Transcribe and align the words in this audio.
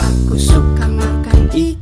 Aku 0.00 0.38
suka 0.38 0.86
makan 0.86 1.50
ikan. 1.50 1.79